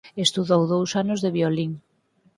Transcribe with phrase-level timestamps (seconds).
[0.25, 1.71] Estudou dous anos de violín.